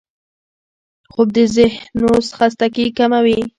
[1.13, 3.39] خوب د ذهنو خستګي ختموي